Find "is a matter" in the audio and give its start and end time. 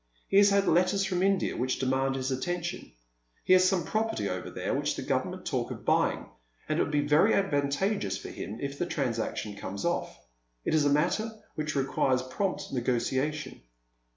10.73-11.29